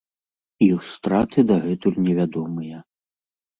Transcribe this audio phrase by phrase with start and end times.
[0.67, 2.83] Іх страты дагэтуль невядомыя.